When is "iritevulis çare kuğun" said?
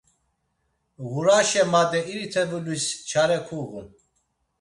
2.13-3.87